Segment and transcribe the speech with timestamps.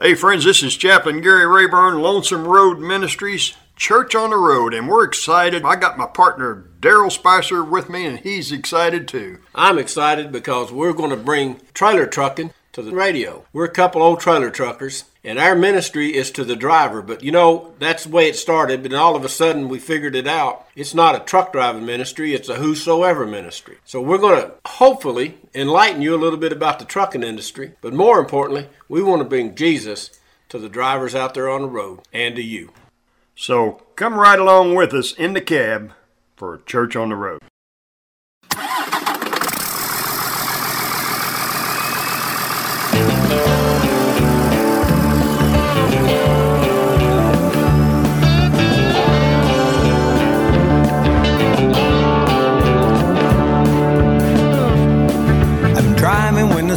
[0.00, 4.88] Hey, friends, this is Chaplain Gary Rayburn, Lonesome Road Ministries, Church on the Road, and
[4.88, 5.64] we're excited.
[5.64, 9.40] I got my partner Daryl Spicer with me, and he's excited too.
[9.56, 13.44] I'm excited because we're going to bring trailer trucking to the radio.
[13.52, 17.02] We're a couple old trailer truckers, and our ministry is to the driver.
[17.02, 20.14] But you know, that's the way it started, but all of a sudden we figured
[20.14, 20.66] it out.
[20.76, 23.78] It's not a truck driving ministry, it's a whosoever ministry.
[23.84, 27.92] So we're going to hopefully enlighten you a little bit about the trucking industry, but
[27.92, 32.00] more importantly, we want to bring Jesus to the drivers out there on the road
[32.12, 32.72] and to you.
[33.34, 35.92] So come right along with us in the cab
[36.36, 37.40] for Church on the Road.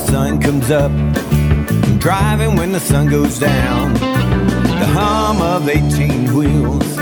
[0.07, 0.91] Sun comes up.
[0.91, 3.93] I'm driving when the sun goes down.
[3.93, 6.97] The hum of 18 wheels.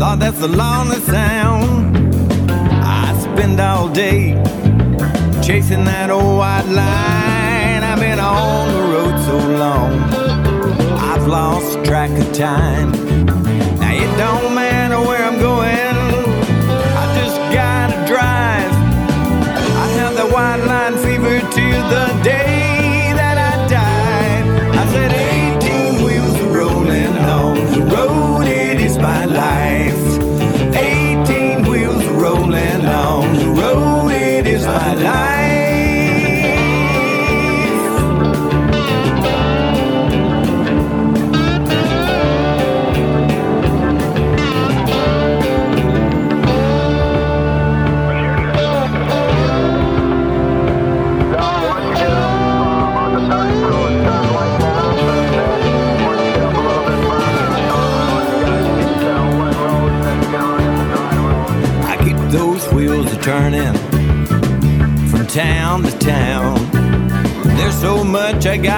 [0.00, 2.14] Lord, that's the lonely sound.
[2.50, 4.34] I spend all day
[5.42, 7.82] chasing that old white line.
[7.84, 9.92] I've been on the road so long.
[10.98, 12.92] I've lost track of time.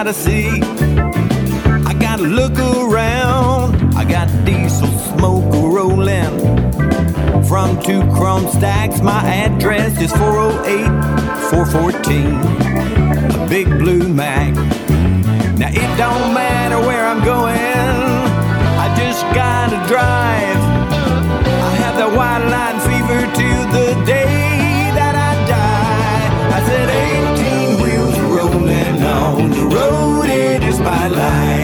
[0.04, 0.60] Gotta see.
[1.88, 3.94] I gotta look around.
[3.96, 6.36] I got diesel smoke rolling
[7.44, 9.00] from two chrome stacks.
[9.00, 10.84] My address is 408
[11.48, 13.40] 414.
[13.40, 14.52] A big blue Mack.
[15.56, 17.56] Now it don't matter where I'm going.
[18.84, 20.60] I just gotta drive.
[21.64, 23.83] I have the white line fever to the
[30.84, 31.63] my life.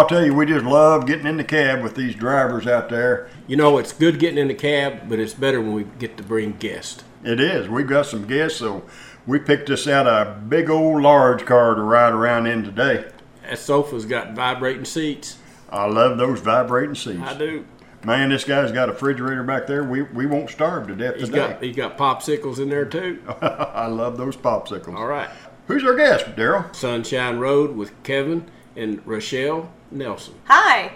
[0.00, 3.28] I'll tell you, we just love getting in the cab with these drivers out there.
[3.46, 6.22] You know, it's good getting in the cab, but it's better when we get to
[6.22, 7.04] bring guests.
[7.22, 7.68] It is.
[7.68, 8.82] We've got some guests, so
[9.26, 13.10] we picked us out a big old large car to ride around in today.
[13.42, 15.36] That sofa's got vibrating seats.
[15.68, 17.20] I love those vibrating seats.
[17.20, 17.66] I do.
[18.02, 19.84] Man, this guy's got a refrigerator back there.
[19.84, 21.48] We, we won't starve to death He's today.
[21.50, 23.22] got he's got popsicles in there too.
[23.42, 24.96] I love those popsicles.
[24.96, 25.28] All right.
[25.66, 26.74] Who's our guest, Daryl?
[26.74, 30.34] Sonshine Road with Kevin and Rachelle Nelson.
[30.44, 30.92] Hi.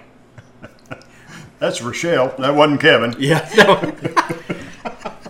[1.58, 2.36] That's Rachelle.
[2.36, 3.14] That wasn't Kevin.
[3.18, 3.48] Yeah.
[3.56, 3.76] No.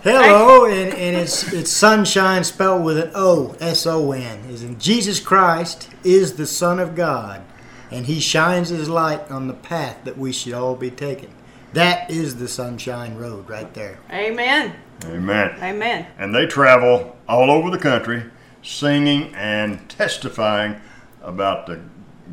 [0.03, 4.41] Hello, and, and it's it's sunshine spelled with an O, S O N.
[4.49, 7.41] Is in Jesus Christ is the Son of God,
[7.89, 11.33] and He shines His light on the path that we should all be taking.
[11.73, 13.97] That is the Sonshine Road right there.
[14.11, 14.75] Amen.
[15.05, 15.57] Amen.
[15.59, 16.07] Amen.
[16.19, 18.25] And they travel all over the country
[18.61, 20.79] singing and testifying
[21.23, 21.81] about the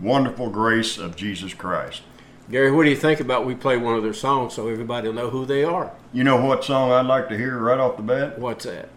[0.00, 2.02] wonderful grace of Jesus Christ.
[2.50, 5.14] Gary, what do you think about we play one of their songs so everybody will
[5.14, 5.92] know who they are?
[6.12, 8.38] You know what song I'd like to hear right off the bat?
[8.38, 8.88] What's that?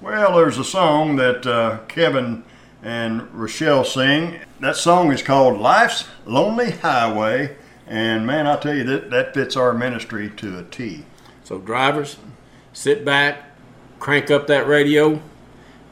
[0.00, 2.44] Well, there's a song that uh, Kevin
[2.82, 4.38] and Rachelle sing.
[4.60, 7.56] That song is called Life's Lonely Highway.
[7.86, 11.04] And man, I tell you, that, that fits our ministry to a T.
[11.42, 12.18] So, drivers,
[12.72, 13.44] sit back,
[13.98, 15.20] crank up that radio,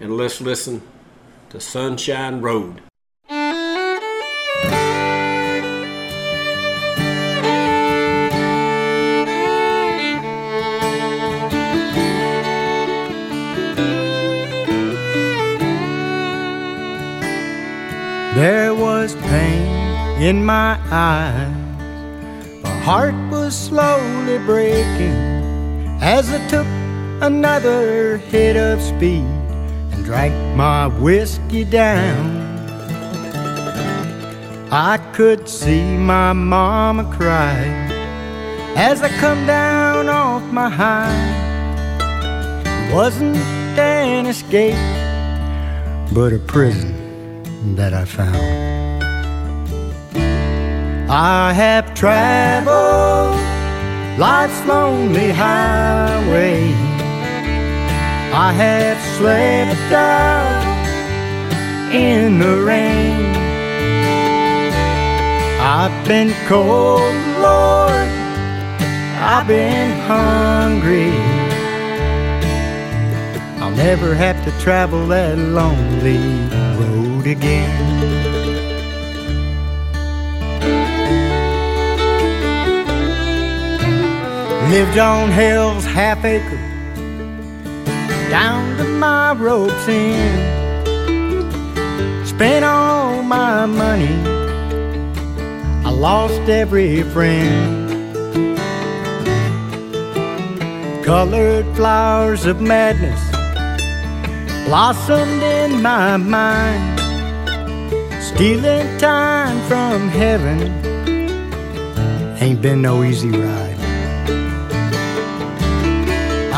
[0.00, 0.82] and let's listen
[1.50, 2.82] to Sonshine Road.
[20.22, 21.50] In my eyes.
[22.62, 25.18] My heart was slowly breaking
[26.00, 26.66] as I took
[27.20, 29.26] another hit of speed
[29.90, 32.38] and drank my whiskey down.
[34.70, 37.58] I could see my mama cry
[38.76, 41.18] as I come down off my high.
[42.64, 43.36] It wasn't
[43.76, 44.76] an escape,
[46.14, 48.81] but a prison that I found.
[51.08, 53.38] I have traveled
[54.18, 56.72] life's lonely highway.
[58.34, 60.72] I have slept out
[61.92, 63.36] in the rain.
[65.60, 68.08] I've been cold, Lord.
[69.20, 71.12] I've been hungry.
[73.60, 76.18] I'll never have to travel that lonely
[76.78, 78.31] road again.
[84.72, 86.56] Lived on hell's half acre,
[88.30, 90.48] down to my rope's end.
[92.26, 94.16] Spent all my money,
[95.84, 97.84] I lost every friend.
[101.04, 103.20] Colored flowers of madness
[104.64, 106.98] blossomed in my mind,
[108.22, 110.60] stealing time from heaven.
[112.40, 113.71] Ain't been no easy ride.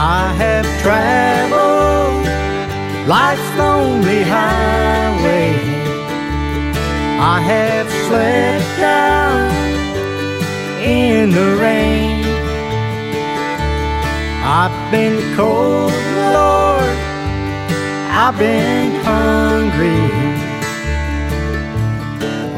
[0.06, 2.26] I have traveled
[3.08, 5.56] life's lonely highway.
[7.18, 9.48] I have slept down
[10.82, 12.22] in the rain.
[14.44, 15.90] I've been cold,
[16.36, 16.96] Lord.
[18.12, 20.04] I've been hungry.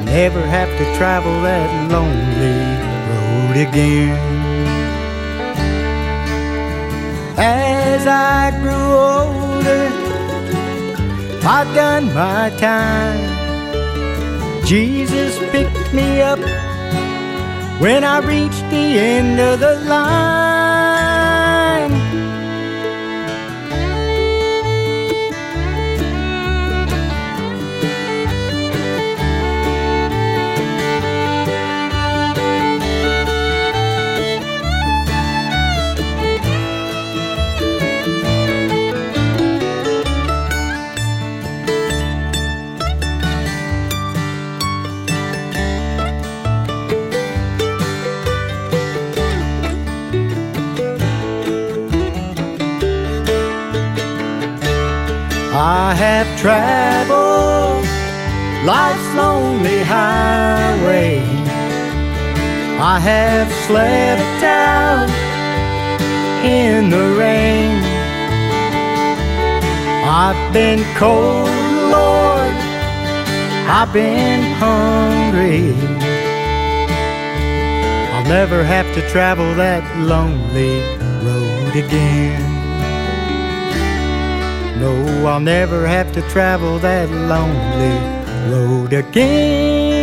[0.04, 2.58] Never have to travel that lonely
[3.08, 4.45] road again.
[7.38, 9.90] As I grew older,
[11.46, 14.64] I've done my time.
[14.64, 16.38] Jesus picked me up
[17.78, 20.55] when I reached the end of the line.
[55.88, 57.86] I have traveled
[58.66, 61.20] life's lonely highway.
[62.80, 65.08] I have slept out
[66.44, 67.84] in the rain.
[70.04, 71.46] I've been cold,
[71.94, 72.56] Lord.
[73.78, 75.70] I've been hungry.
[78.12, 80.80] I'll never have to travel that lonely
[81.24, 82.45] road again.
[84.78, 87.96] No, I'll never have to travel that lonely
[88.52, 89.96] road again.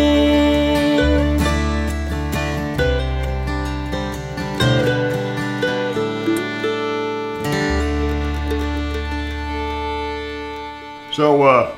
[11.14, 11.76] So, uh,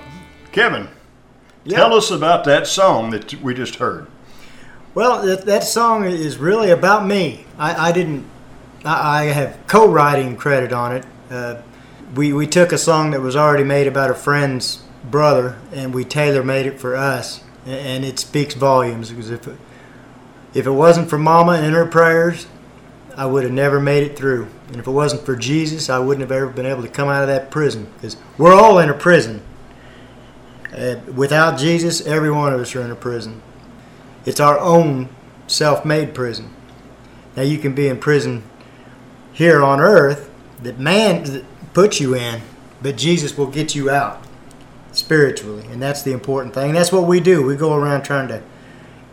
[0.53, 0.87] Kevin,
[1.67, 4.07] tell us about that song that we just heard.
[4.93, 7.45] Well, that, that song is really about me.
[7.57, 8.25] I, I didn't.
[8.85, 11.05] I, I have co-writing credit on it.
[11.29, 11.61] Uh,
[12.13, 16.03] we we took a song that was already made about a friend's brother, and we
[16.03, 19.09] tailor made it for us, and, it speaks volumes.
[19.09, 19.57] Because if it,
[20.53, 22.47] if it wasn't for Mama and her prayers,
[23.15, 24.47] I would have never made it through.
[24.67, 27.21] And if it wasn't for Jesus, I wouldn't have ever been able to come out
[27.21, 27.87] of that prison.
[27.95, 29.41] Because we're all in a prison.
[30.75, 33.41] Uh, without Jesus, every one of us are in a prison.
[34.25, 35.09] It's our own
[35.47, 36.53] self-made prison.
[37.37, 38.43] Now you can be in prison
[39.31, 40.31] here on earth
[40.63, 42.41] that man puts you in,
[42.81, 44.23] but Jesus will get you out
[44.93, 46.73] spiritually, and that's the important thing.
[46.73, 47.45] That's what we do.
[47.45, 48.41] We go around trying to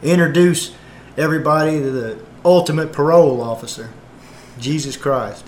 [0.03, 0.73] introduce
[1.19, 3.91] everybody to the ultimate parole officer,
[4.59, 5.45] Jesus Christ.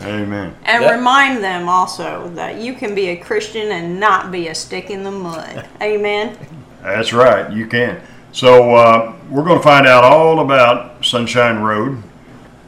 [0.00, 0.54] Amen.
[0.64, 4.54] And That- remind them also that you can be a Christian and not be a
[4.54, 5.66] stick in the mud.
[5.82, 6.36] Amen.
[6.82, 8.00] That's right, you can.
[8.32, 12.02] So uh, we're going to find out all about Sonshine Road.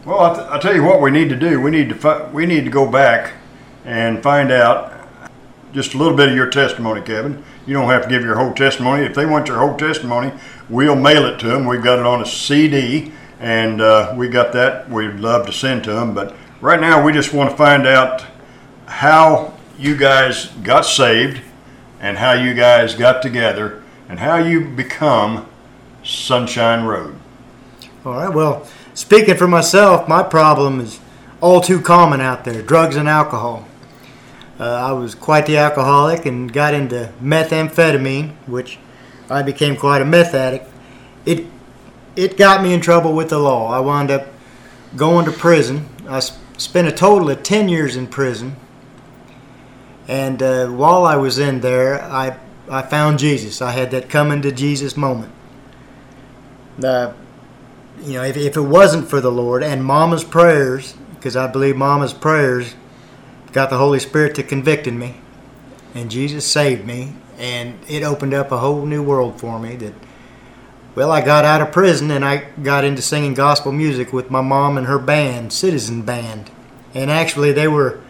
[0.05, 1.61] Well, I tell you what, we need to do.
[1.61, 3.33] We need to fi- we need to go back
[3.85, 4.93] and find out
[5.73, 7.43] just a little bit of your testimony, Kevin.
[7.67, 9.05] You don't have to give your whole testimony.
[9.05, 10.33] If they want your whole testimony,
[10.69, 11.67] we'll mail it to them.
[11.67, 14.89] We've got it on a CD, and uh, we got that.
[14.89, 16.15] We'd love to send to them.
[16.15, 18.25] But right now, we just want to find out
[18.87, 21.43] how you guys got saved,
[22.01, 25.49] and how you guys got together, and how you become
[26.05, 27.17] Sonshine Road.
[28.05, 28.29] All right.
[28.33, 31.01] Well, speaking for myself, my problem is
[31.41, 33.67] all too common out there: drugs and alcohol.
[34.59, 38.79] Uh, I was quite the alcoholic and got into methamphetamine, which
[39.29, 40.71] I became quite a meth addict.
[41.27, 41.47] It
[42.15, 43.73] it got me in trouble with the law.
[43.73, 44.29] I wound up
[44.97, 45.89] going to prison.
[46.09, 48.55] I s- spent a total of ten years in prison.
[50.07, 52.37] And uh, while I was in there, I
[52.71, 53.61] I found Jesus.
[53.61, 55.33] I had that coming to Jesus moment.
[56.83, 57.13] Uh,
[58.03, 61.77] you know, if, if it wasn't for the Lord and Mama's prayers, because I believe
[61.77, 62.75] Mama's prayers
[63.55, 65.15] got the Holy Spirit to convicting me,
[65.95, 69.77] and Jesus saved me, and it opened up a whole new world for me.
[69.77, 69.95] That,
[70.95, 74.41] well, I got out of prison and I got into singing gospel music with my
[74.41, 76.51] mom and her band, Citizen Band,
[76.95, 78.01] and actually they were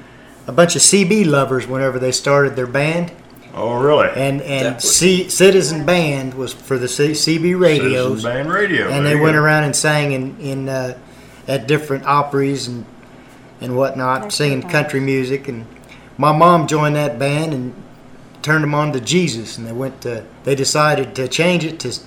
[0.47, 3.13] a bunch of CB lovers whenever they started their band,
[3.55, 4.09] Oh, really?
[4.17, 8.89] and and That C, Citizen Band was for the C, CB radios Citizen Band Radio.
[8.89, 9.43] and There they went go.
[9.43, 10.99] around and sang in in uh,
[11.49, 12.85] at different operas and
[13.65, 14.71] and whatnot, That's singing nice.
[14.73, 15.49] country music.
[15.49, 15.67] And
[16.19, 17.75] my mom joined that band and
[18.43, 20.25] turned them on to Jesus, and they went to.
[20.45, 21.99] They decided to change it to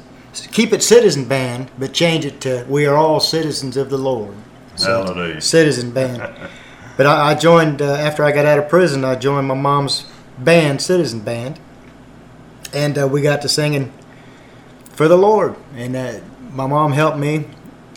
[0.52, 4.36] keep it Citizen Band, but change it to We Are All Citizens of the Lord.
[4.78, 5.42] Hallelujah.
[5.42, 6.22] Citizen Band.
[6.96, 9.04] But I, I joined uh, after I got out of prison.
[9.04, 10.06] I joined my mom's
[10.38, 11.60] band, Citizen Band,
[12.74, 13.92] and uh, we got to singing
[14.92, 15.56] for the Lord.
[15.76, 16.20] And uh,
[16.52, 17.46] my mom helped me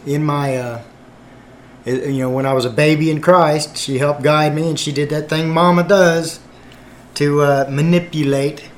[0.06, 0.56] in my,
[1.84, 3.76] you know, when I was a baby in Christ.
[3.76, 6.40] She helped guide me, and she did that thing Mama does
[7.14, 8.70] to uh, manipulate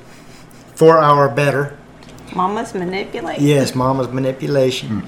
[0.75, 1.77] for our better.
[2.35, 3.43] Mama's manipulation.
[3.43, 5.03] Yes, Mama's manipulation.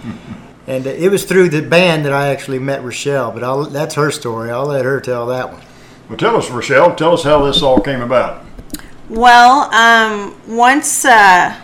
[0.68, 3.96] and uh, it was through the band that I actually met Rachelle, but I'll, that's
[3.96, 4.52] her story.
[4.52, 5.62] I'll let her tell that one.
[6.10, 6.96] Well, tell us, Rachelle.
[6.96, 8.46] Tell us how this all came about.
[9.10, 11.60] Well, um, once uh,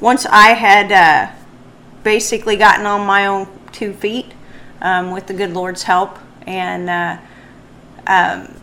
[0.00, 1.32] once I had uh,
[2.02, 4.32] basically gotten on my own two feet
[4.82, 7.16] um, with the good Lord's help, and uh,
[8.06, 8.54] um,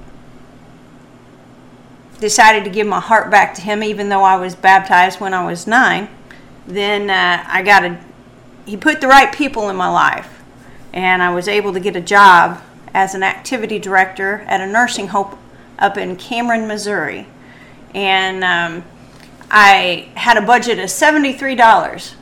[2.20, 5.44] decided to give my heart back to Him, even though I was baptized when I
[5.44, 6.10] was nine.
[6.68, 8.00] Then uh, I got a
[8.68, 10.44] He put the right people in my life,
[10.94, 12.62] and I was able to get a job
[12.94, 15.38] as an activity director at a nursing home
[15.80, 17.26] up in Cameron, Missouri.
[17.96, 18.84] And um,
[19.50, 22.14] I had a budget of $73.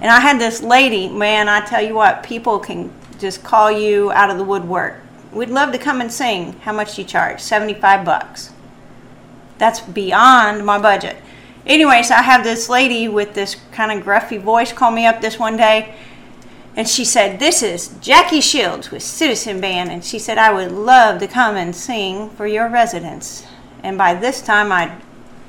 [0.00, 4.10] And I had this lady, man, I tell you what, people can just call you
[4.12, 5.00] out of the woodwork.
[5.32, 6.54] We'd love to come and sing.
[6.60, 7.40] How much do you charge?
[7.40, 8.52] 75 bucks.
[9.58, 11.16] That's beyond my budget.
[11.66, 15.38] Anyways, I have this lady with this kind of gruffy voice call me up this
[15.38, 15.94] one day
[16.76, 19.90] and she said, This is Jackie Shields with Citizen Band.
[19.90, 23.46] And she said, I would love to come and sing for your residents.
[23.82, 25.00] And by this time, I'd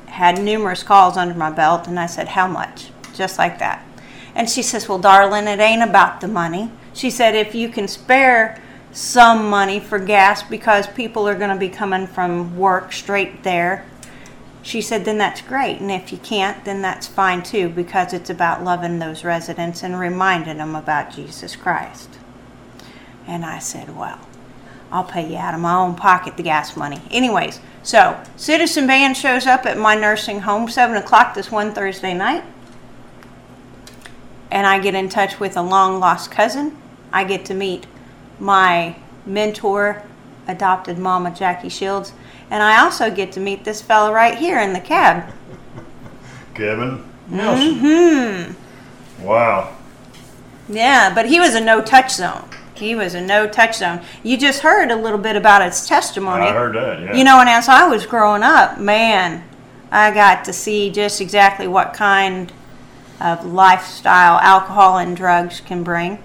[0.05, 1.85] had numerous calls under my belt.
[1.87, 2.91] And I said, How much?
[3.13, 3.85] Just like that.
[4.33, 6.71] And she says, Well, darling, it ain't about the money.
[6.97, 8.61] She said, If you can spare
[8.91, 13.85] some money for gas because people are going to be coming from work straight there,
[14.63, 15.79] she said, then that's great.
[15.79, 19.97] And if you can't, then that's fine too, because it's about loving those residents and
[19.97, 22.09] reminding them about Jesus Christ.
[23.27, 24.19] And I said, well,
[24.91, 27.01] I'll pay you out of my own pocket the gas money.
[27.11, 32.13] Anyways, so Citizen Band shows up at my nursing home, 7 o'clock this one Thursday
[32.13, 32.43] night.
[34.49, 36.75] And I get in touch with a long lost cousin.
[37.11, 37.87] I get to meet
[38.39, 38.95] my
[39.25, 40.03] mentor,
[40.47, 42.13] adopted mama, Jackie Shields.
[42.49, 45.33] And I also get to meet this fella right here in the cab.
[46.53, 47.75] Kevin Nelson.
[47.75, 49.25] Mm-hmm.
[49.25, 49.75] Wow.
[50.69, 52.49] Yeah, but he was a no touch zone.
[52.73, 54.01] He was a no touch zone.
[54.23, 56.45] You just heard a little bit about his testimony.
[56.45, 57.01] I heard that.
[57.01, 57.15] Yeah.
[57.15, 59.43] You know, and as I was growing up, man,
[59.91, 62.51] I got to see just exactly what kind
[63.19, 66.23] of lifestyle alcohol and drugs can bring.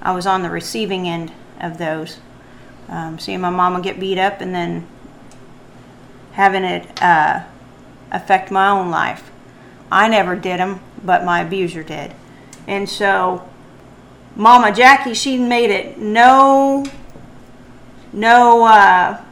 [0.00, 2.18] I was on the receiving end of those.
[2.88, 4.86] Um, seeing my mama get beat up and then
[6.32, 7.44] having it uh,
[8.10, 9.30] affect my own life.
[9.90, 12.14] I never did them, but my abuser did.
[12.66, 13.48] And so,
[14.36, 16.84] Mama Jackie, she made it no,
[18.12, 19.22] no, uh,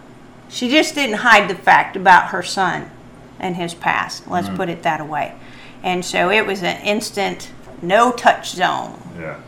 [0.48, 2.90] she just didn't hide the fact about her son
[3.38, 4.26] and his past.
[4.28, 5.34] Let's put it that way.
[5.82, 9.00] And so it was an instant no touch zone.
[9.18, 9.40] yeah.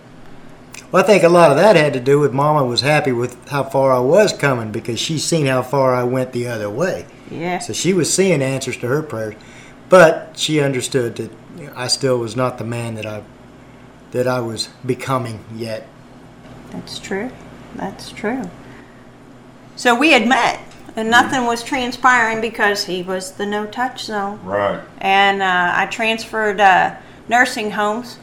[0.90, 3.48] Well, I think a lot of that had to do with Mama was happy with
[3.48, 7.04] how far I was coming because she seen how far I went the other way.
[7.30, 7.58] Yeah.
[7.58, 9.34] So she was seeing answers to her prayers.
[9.90, 11.30] but she understood that
[11.76, 13.22] I still was not the man that I
[14.12, 15.86] that I was becoming yet.
[16.70, 17.30] That's true.
[17.74, 18.48] That's true.
[19.76, 20.60] So we had met,
[20.96, 24.40] and nothing was transpiring because he was the no touch zone.
[24.42, 24.80] Right.
[24.98, 26.96] And uh, I transferred uh,
[27.28, 28.18] nursing homes.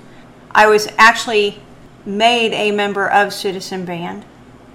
[0.52, 1.62] I was actually
[2.06, 4.26] made a member of Citizen Band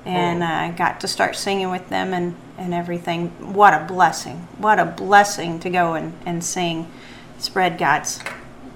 [0.05, 3.29] and uh, got to start singing with them and, and everything.
[3.55, 4.49] What a blessing.
[4.59, 6.91] What a blessing to go and, and sing,
[7.39, 8.21] spread God's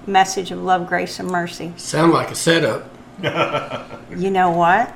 [0.07, 1.73] message of love, grace, and mercy.
[1.77, 2.91] Sound like a setup.
[4.15, 4.93] You know what?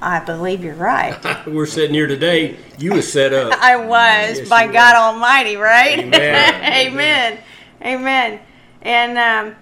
[0.00, 1.46] I believe you're right.
[1.46, 2.56] We're sitting here today.
[2.78, 3.52] You was set up.
[3.60, 5.98] I was Yes, by God Almighty, right?
[5.98, 6.88] Amen.
[6.88, 7.38] Amen.
[7.82, 8.40] Amen.
[8.82, 9.56] And um,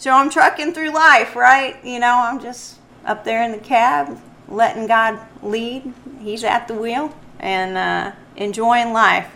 [0.00, 1.76] so I'm trucking through life, right?
[1.84, 5.92] You know, I'm just up there in the cab, letting God lead.
[6.20, 9.30] He's at the wheel and uh, enjoying life.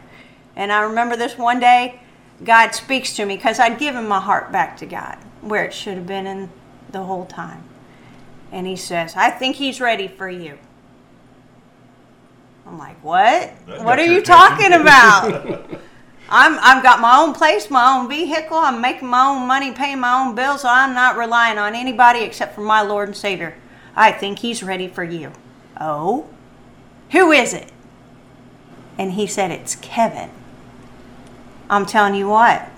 [0.56, 2.00] And I remember this one day,
[2.42, 5.98] God speaks to me because I'd given my heart back to God where it should
[5.98, 6.50] have been in
[6.90, 7.62] the whole time.
[8.50, 10.58] And He says, I think He's ready for you.
[12.66, 13.50] I'm like, what?
[13.66, 14.24] What are you attention.
[14.24, 15.70] talking about?
[16.36, 18.56] I'm I've got my own place, my own vehicle.
[18.56, 20.62] I'm making my own money, paying my own bills.
[20.62, 23.54] So I'm not relying on anybody except for my Lord and Savior.
[23.94, 25.30] I think He's ready for you.
[25.80, 26.28] Oh,
[27.12, 27.70] who is it?
[28.98, 30.30] And he said it's Kevin.
[31.70, 32.68] I'm telling you what.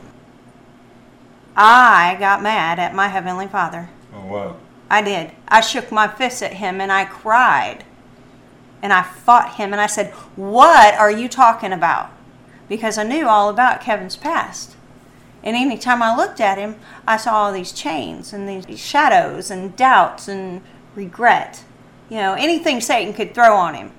[1.57, 3.89] I got mad at my heavenly Father.
[4.15, 4.57] Oh wow.
[4.91, 5.33] I did.
[5.49, 7.85] I shook my fist at him and I cried.
[8.83, 12.11] And I fought him and I said, What are you talking about?
[12.69, 14.77] Because I knew all about Kevin's past.
[15.43, 19.51] And any time I looked at him, I saw all these chains and these shadows
[19.51, 20.61] and doubts and
[20.97, 21.65] regret.
[22.09, 23.93] You know, anything Satan could throw on him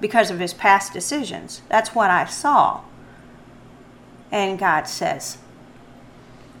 [0.00, 1.62] because of his past decisions.
[1.68, 2.82] That's what I saw.
[4.32, 5.38] And God says,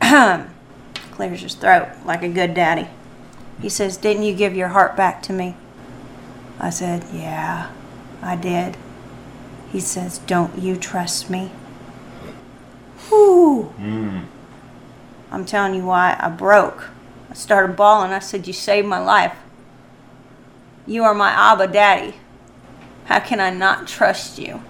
[0.00, 2.88] clears his throat like a good daddy.
[3.60, 5.56] He says, Didn't you give your heart back to me?
[6.58, 7.70] I said, Yeah,
[8.22, 8.76] I did.
[9.70, 11.50] He says, Don't you trust me?
[13.08, 13.64] Whew.
[13.76, 14.20] Hmm.
[15.30, 16.88] I'm telling you why I broke.
[17.30, 18.12] I started bawling.
[18.12, 19.36] I said, You saved my life.
[20.86, 22.16] You are my Abba Daddy.
[23.04, 24.62] How can I not trust you?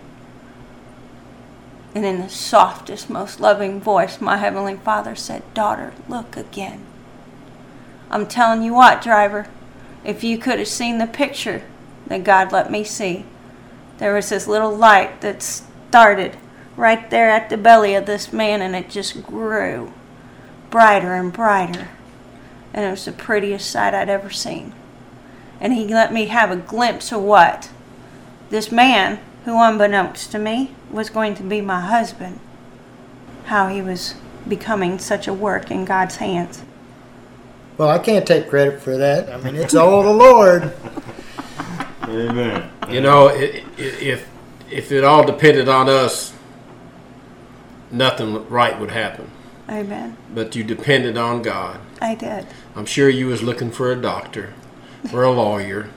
[1.95, 6.85] And in the softest, most loving voice, my Heavenly Father said, Daughter, look again.
[8.11, 9.47] I'm telling you what, driver,
[10.05, 11.63] if you could have seen the picture
[12.07, 13.25] that God let me see,
[14.01, 16.37] there was this little light that started
[16.75, 19.93] right there at the belly of this man and it just grew
[20.71, 21.89] brighter and brighter.
[22.73, 24.73] And it was the prettiest sight I'd ever seen.
[25.61, 27.71] And he let me have a glimpse of what?
[28.49, 32.41] This man, who unbeknownst to me, was going to be my husband.
[33.47, 34.15] How he was
[34.49, 36.63] becoming such a work in God's hands.
[37.77, 39.29] Well, I can't take credit for that.
[39.31, 40.73] I mean, it's all the Lord.
[42.11, 42.71] Amen.
[42.91, 44.27] You know, i- i- if
[44.71, 46.33] if it all depended on us,
[47.91, 49.31] nothing right would happen.
[49.69, 50.17] Amen.
[50.35, 51.79] But you depended on God.
[52.01, 52.47] I did.
[52.77, 54.51] I'm sure you was looking for a doctor,
[55.13, 55.89] or a lawyer.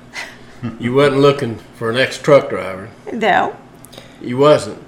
[0.80, 2.90] You wasn't looking for an ex-truck driver.
[3.12, 3.54] No,
[4.22, 4.82] You wasn't.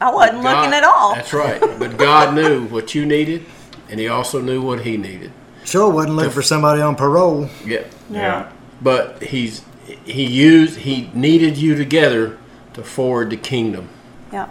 [0.00, 1.14] I wasn't God- looking at all.
[1.14, 1.60] That's right.
[1.78, 3.44] But God knew what you needed,
[3.90, 5.32] and He also knew what He needed.
[5.64, 7.48] Sure wasn't looking for somebody on parole.
[7.64, 7.82] Yeah.
[8.10, 8.18] No.
[8.20, 8.44] Yeah.
[8.82, 9.62] But He's
[10.04, 12.38] He used He needed you together
[12.74, 13.88] to forward the kingdom.
[14.32, 14.48] Yeah.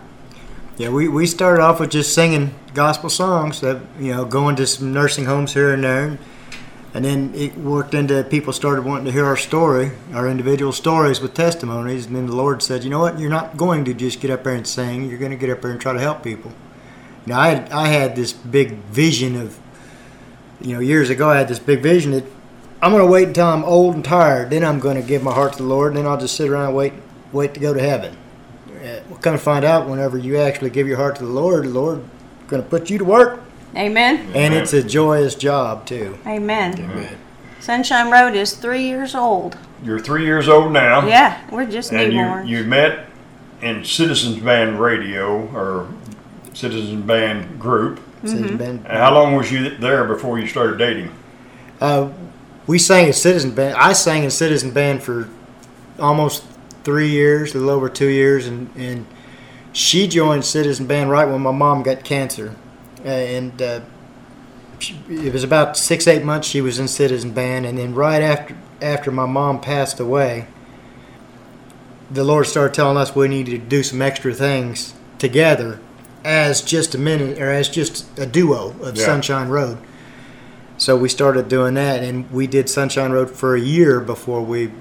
[0.77, 4.65] Yeah, we, we started off with just singing gospel songs that, you know, going to
[4.65, 6.17] some nursing homes here and there.
[6.93, 11.21] And then it worked into people started wanting to hear our story, our individual stories
[11.21, 12.05] with testimonies.
[12.05, 13.17] And then the Lord said, you know what?
[13.17, 15.09] You're not going to just get up there and sing.
[15.09, 16.51] You're going to get up there and try to help people.
[17.25, 19.59] Now, I had, I had this big vision of,
[20.59, 22.25] you know, years ago, I had this big vision that
[22.81, 24.49] I'm going to wait until I'm old and tired.
[24.49, 25.89] Then I'm going to give my heart to the Lord.
[25.89, 26.93] And then I'll just sit around and wait,
[27.31, 28.17] wait to go to heaven.
[28.67, 31.65] Uh, we'll kind of find out whenever you actually give your heart to the Lord,
[31.65, 32.03] the Lord
[32.47, 33.41] going to put you to work.
[33.75, 34.31] Amen.
[34.33, 36.17] And it's a joyous job, too.
[36.25, 36.77] Amen.
[36.79, 37.17] Amen.
[37.59, 39.57] Sonshine Road is three years old.
[39.83, 41.05] You're three years old now.
[41.07, 42.47] Yeah, we're just And newborns.
[42.47, 43.07] you, you met
[43.61, 45.87] in Citizens Band Radio or
[46.53, 47.99] Citizens Band Group.
[48.23, 48.79] Citizen band.
[48.85, 51.11] And how long was you there before you started dating?
[51.79, 52.09] Uh,
[52.71, 53.75] we sang in Citizen Band.
[53.75, 55.27] I sang in Citizen Band for
[55.99, 56.45] almost
[56.85, 59.05] three years, a little over two years, and, and
[59.73, 62.55] she joined Citizen Band right when my mom got cancer.
[63.03, 63.81] And uh,
[64.79, 68.21] she, it was about six, eight months she was in Citizen Band, and then right
[68.21, 70.47] after after my mom passed away,
[72.09, 75.79] the Lord started telling us we needed to do some extra things together
[76.23, 79.05] as just a minute or as just a duo of Yeah.
[79.05, 79.77] Sonshine Road.
[80.81, 84.71] So we started doing that, and we did Sonshine Road for a year before we,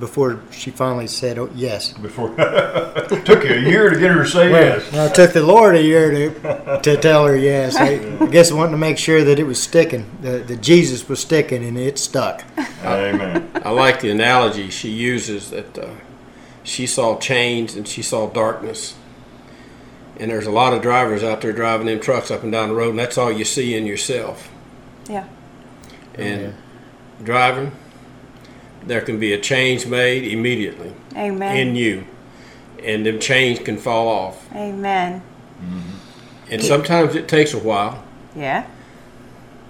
[0.00, 1.92] before she finally said oh, yes.
[1.92, 4.90] Before took you a year to get her to say yes.
[4.90, 7.76] Well, it took the Lord a year to, to tell her yes.
[7.76, 11.20] I, I guess wanting to make sure that it was sticking, that, that Jesus was
[11.20, 12.42] sticking, and it stuck.
[12.82, 13.52] Amen.
[13.64, 15.90] I like the analogy she uses that uh,
[16.64, 18.96] she saw chains and she saw darkness.
[20.18, 22.74] And there's a lot of drivers out there driving them trucks up and down the
[22.74, 24.50] road, and that's all you see in yourself.
[25.10, 25.24] Yeah.
[26.14, 26.54] And
[27.24, 27.72] driving,
[28.86, 31.56] there can be a change made immediately Amen.
[31.56, 32.04] in you,
[32.82, 34.48] and them change can fall off.
[34.54, 35.22] Amen.
[35.60, 36.52] Mm-hmm.
[36.52, 38.02] And sometimes it takes a while
[38.34, 38.66] Yeah.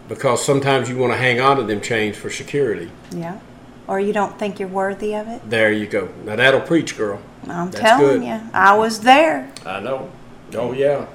[0.08, 2.90] because sometimes you want to hang on to them change for security.
[3.10, 3.38] Yeah.
[3.86, 5.48] Or you don't think you're worthy of it?
[5.50, 6.08] There you go.
[6.24, 7.20] Now that'll preach, girl.
[7.48, 8.26] I'm That's telling good.
[8.28, 9.50] you, I was there.
[9.66, 10.10] I know.
[10.54, 11.06] Oh yeah.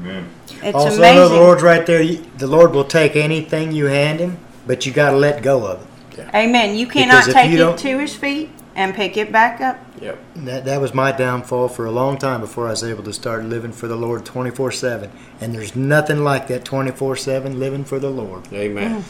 [0.00, 0.28] Amen.
[0.62, 1.34] It's also, amazing.
[1.34, 2.04] the Lord's right there.
[2.04, 5.82] The Lord will take anything you hand Him, but you got to let go of
[5.82, 5.88] it.
[6.34, 6.76] Amen.
[6.76, 9.78] You cannot take you it to his feet and pick it back up.
[10.00, 10.18] Yep.
[10.36, 13.44] That, that was my downfall for a long time before I was able to start
[13.44, 15.10] living for the Lord 24 7.
[15.40, 18.52] And there's nothing like that 24 7 living for the Lord.
[18.52, 19.04] Amen.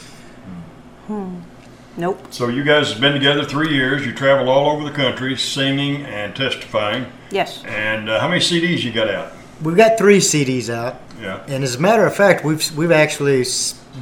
[1.97, 2.27] Nope.
[2.31, 4.07] So you guys have been together three years.
[4.07, 7.07] You travel all over the country singing and testifying.
[7.31, 7.65] Yes.
[7.65, 9.33] And uh, how many CDs you got out?
[9.63, 11.01] We've got three CDs out.
[11.21, 11.45] Yeah.
[11.49, 13.45] And as a matter of fact, we've, we've actually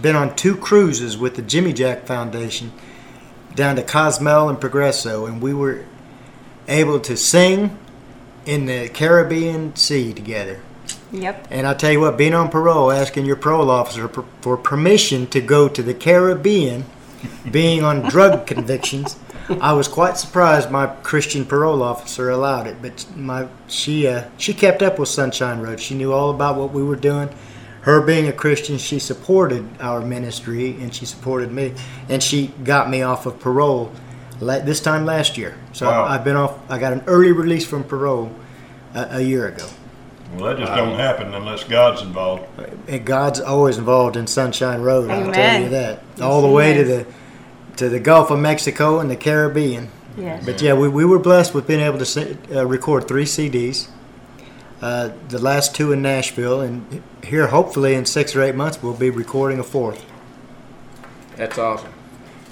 [0.02, 2.72] been on two cruises with the Jimmy Jack Foundation
[3.54, 5.26] down to Cozumel and Progreso.
[5.26, 5.84] And we were
[6.68, 7.78] able to sing
[8.44, 10.60] in the Caribbean Sea together.
[11.12, 11.48] Yep.
[11.50, 15.40] And I tell you what, being on parole, asking your parole officer for permission to
[15.40, 16.84] go to the Caribbean,
[17.50, 19.16] being on drug convictions,
[19.48, 22.76] I was quite surprised my Christian parole officer allowed it.
[22.82, 25.80] But my she uh, she kept up with Sonshine Road.
[25.80, 27.28] She knew all about what we were doing.
[27.82, 31.72] Her being a Christian, she supported our ministry and she supported me,
[32.08, 33.92] and she got me off of parole
[34.40, 35.54] la- this time last year.
[35.72, 36.04] So Wow.
[36.04, 36.58] I've been off.
[36.68, 38.32] I got an early release from parole
[38.94, 39.68] a, a year ago.
[40.34, 42.44] Well, that just don't happen unless God's involved.
[42.88, 45.08] And God's always involved in Sonshine Road.
[45.08, 46.02] I'll tell you that.
[46.20, 47.06] All the way to the
[47.76, 49.88] to the Gulf of Mexico and the Caribbean.
[50.16, 50.44] Yes.
[50.44, 53.88] But yeah, we, we were blessed with being able to si- uh, record three CDs.
[54.80, 58.92] Uh, the last two in Nashville, and here hopefully in six or eight months we'll
[58.94, 60.04] be recording a fourth.
[61.36, 61.92] That's awesome.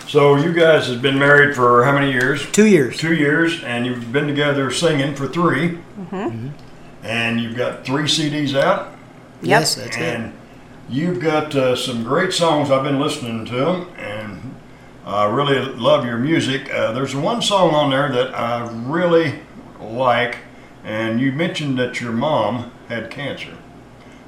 [0.09, 2.51] So you guys have been married for how many years?
[2.53, 2.97] Two years.
[2.99, 5.79] Two years, and you've been together singing for 3
[6.11, 6.49] Mm-hmm.
[7.03, 8.95] And you've got three CDs out.
[9.43, 10.03] Yes, that's it.
[10.03, 10.33] and
[10.89, 12.71] you've got uh, some great songs.
[12.71, 14.44] I've been listening to them, and
[15.07, 16.73] I really love your music.
[16.73, 19.41] Uh, there's one song on there that I really
[19.79, 20.39] like,
[20.83, 23.59] and you mentioned that your mom had cancer.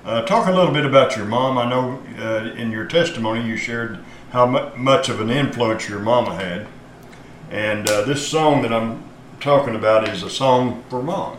[0.05, 1.57] Uh, talk a little bit about your mom.
[1.57, 3.99] I know uh, in your testimony you shared
[4.33, 6.67] how mu- much of an influence your mama had,
[7.51, 9.03] and uh, this song that I'm
[9.41, 11.39] talking about is a song for mom.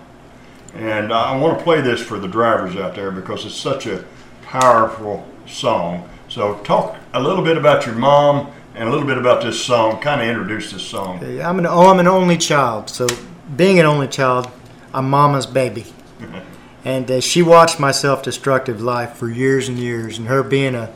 [0.73, 4.04] And I want to play this for the drivers out there because it's such a
[4.41, 6.10] powerful song.
[6.28, 10.00] So, talk a little bit about your mom and a little bit about this song.
[10.00, 11.24] Kind of introduce this song.
[11.42, 13.08] I'm an oh, I'm an only child, so
[13.56, 14.50] being an only child,
[14.94, 15.86] I'm mama's baby.
[16.86, 20.20] and uh, she watched my self-destructive life for years and years.
[20.20, 20.94] And her being a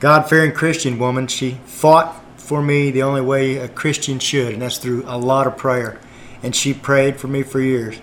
[0.00, 4.78] God-fearing Christian woman, she fought for me the only way a Christian should, and that's
[4.78, 6.00] through a lot of prayer.
[6.42, 8.00] And she prayed for me for years.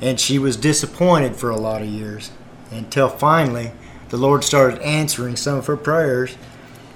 [0.00, 2.32] And she was disappointed for a lot of years
[2.72, 3.70] until finally
[4.08, 6.36] the Lord started answering some of her prayers.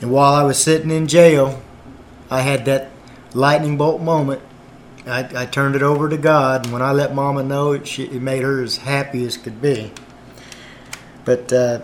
[0.01, 1.63] And while I was sitting in jail,
[2.31, 2.91] I had that
[3.33, 4.43] lightning bolt moment.
[5.07, 8.05] I, I turned it over to God, and when I let Mama know, it, she,
[8.05, 9.93] it made her as happy as could be.
[11.25, 11.83] But uh,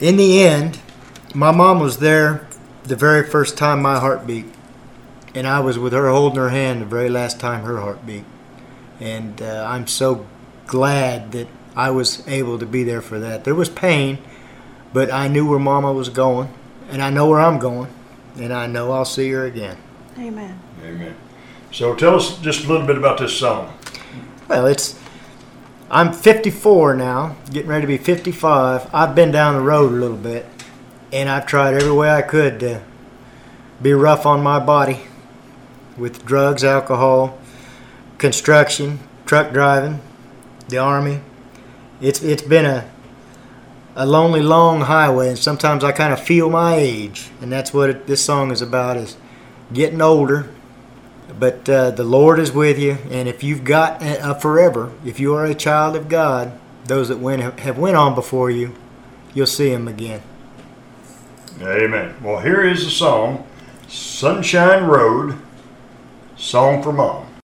[0.00, 0.78] in the end,
[1.34, 2.46] my mom was there
[2.84, 4.46] the very first time my heart beat,
[5.34, 8.24] and I was with her holding her hand the very last time her heart beat.
[9.00, 10.26] And uh, I'm so
[10.66, 13.44] glad that I was able to be there for that.
[13.44, 14.18] There was pain,
[14.92, 16.52] but I knew where Mama was going,
[16.90, 17.90] and I know where I'm going,
[18.36, 19.76] and I know I'll see her again.
[20.18, 20.58] Amen.
[20.84, 21.14] Amen.
[21.72, 23.76] So, tell us just a little bit about this song.
[24.48, 24.98] Well, it's.
[25.88, 28.92] I'm 54 now, getting ready to be 55.
[28.92, 30.46] I've been down the road a little bit,
[31.12, 32.82] and I've tried every way I could to
[33.80, 35.02] be rough on my body
[35.96, 37.38] with drugs, alcohol,
[38.18, 40.00] construction, truck driving,
[40.68, 41.20] the army.
[42.00, 42.90] It's it's been a
[43.96, 47.90] a lonely, long highway, and sometimes I kind of feel my age, and that's what
[47.90, 49.16] it, this song is about: is
[49.72, 50.48] getting older
[51.38, 55.34] But uh, the Lord is with you, and if you've got a forever, if you
[55.34, 56.52] are a child of God,
[56.86, 58.74] those that went have went on before you,
[59.34, 60.22] you'll see Him again.
[61.60, 62.14] Amen.
[62.22, 63.46] Well, here is the song,
[63.88, 65.36] "Sonshine Road,"
[66.36, 67.35] song for mom.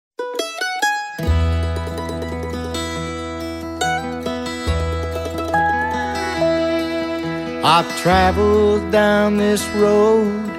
[7.64, 10.50] I've traveled down this road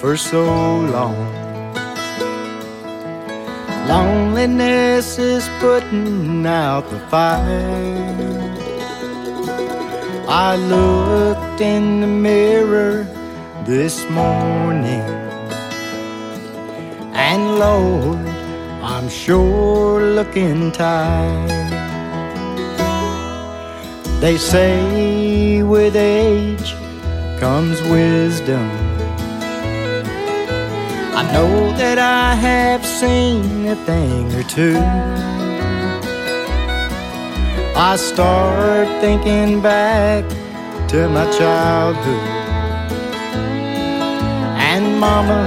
[0.00, 0.42] for so
[0.80, 1.34] long.
[3.86, 8.56] Loneliness is putting out the fire.
[10.28, 13.06] I looked in the mirror
[13.66, 15.04] this morning,
[17.12, 18.26] and Lord,
[18.82, 21.50] I'm sure looking tired.
[24.20, 25.35] They say
[25.66, 26.74] with age
[27.40, 28.70] comes wisdom.
[31.14, 34.78] I know that I have seen a thing or two.
[37.76, 40.24] I start thinking back
[40.88, 42.28] to my childhood.
[44.70, 45.42] And mama,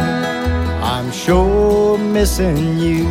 [0.84, 3.06] I'm sure missing you.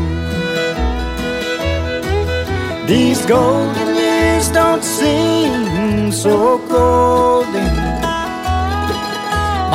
[2.87, 7.75] These golden years don't seem so golden.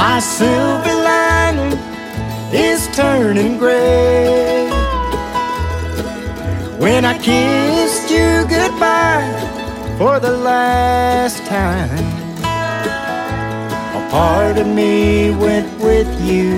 [0.01, 1.77] My silver lining
[2.67, 4.69] is turning gray.
[6.83, 9.33] When I kissed you goodbye
[9.97, 12.05] for the last time,
[13.99, 16.51] a part of me went with you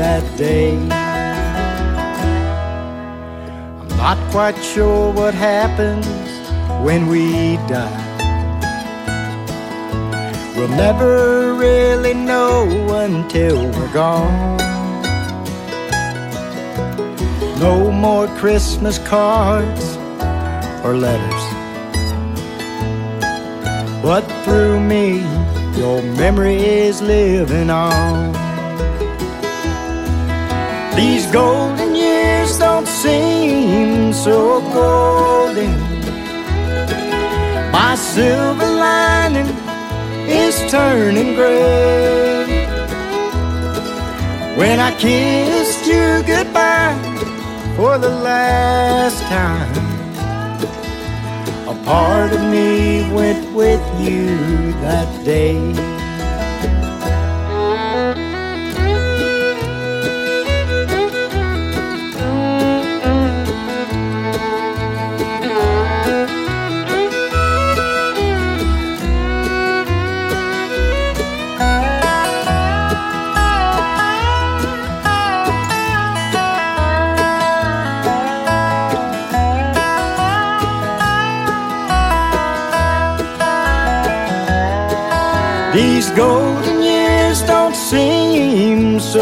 [0.00, 0.74] that day.
[3.80, 6.06] I'm not quite sure what happens
[6.86, 8.03] when we die.
[10.54, 12.68] We'll never really know
[13.04, 14.56] until we're gone.
[17.58, 19.96] No more Christmas cards
[20.84, 21.44] or letters.
[24.00, 25.22] But through me,
[25.76, 28.32] your memory is living on.
[30.94, 35.72] These golden years don't seem so golden.
[37.72, 39.73] My silver lining
[40.28, 42.66] is turning gray.
[44.56, 46.96] When I kissed you goodbye
[47.76, 49.74] for the last time,
[51.68, 55.93] a part of me went with you that day.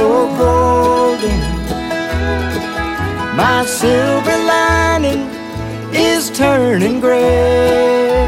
[0.03, 1.41] So golden.
[3.43, 5.23] My silver lining
[6.09, 8.27] is turning gray.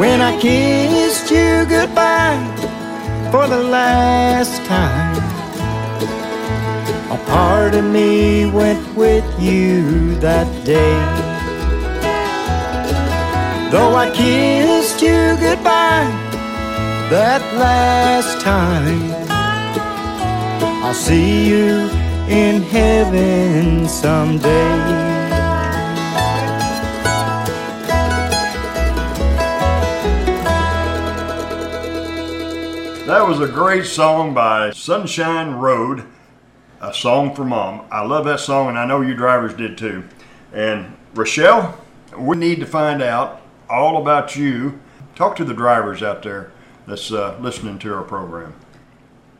[0.00, 2.44] When I kissed you goodbye
[3.32, 5.22] for the last time,
[7.16, 11.00] a part of me went with you that day.
[13.72, 16.12] Though I kissed you goodbye
[17.14, 19.19] that last time,
[20.90, 21.88] I'll see you
[22.28, 24.48] in heaven someday.
[33.06, 36.04] That was a great song by Sonshine Road,
[36.80, 37.86] a song for mom.
[37.92, 40.02] I love that song, and I know you drivers did too.
[40.52, 41.76] And Rachelle,
[42.18, 44.80] we need to find out all about you.
[45.14, 46.50] Talk to the drivers out there
[46.88, 48.56] that's uh, listening to our program.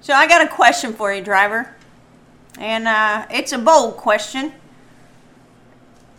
[0.01, 1.75] So I got a question for you, driver.
[2.59, 4.53] And uh, it's a bold question.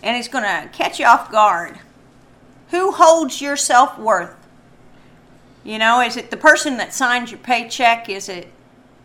[0.04, 1.80] And it's going to catch you off guard.
[2.70, 4.36] Who holds your self worth?
[5.64, 8.10] You know, is it the person that signs your paycheck?
[8.10, 8.48] Is it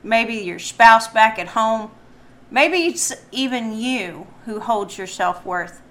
[0.03, 1.91] maybe your spouse back at home?
[2.51, 5.83] Maybe it's even you who holds your self worth.